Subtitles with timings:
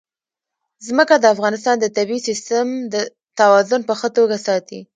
[0.87, 2.67] ځمکه د افغانستان د طبعي سیسټم
[3.39, 4.79] توازن په ښه توګه ساتي.